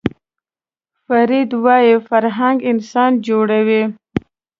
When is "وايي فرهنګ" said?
1.63-2.57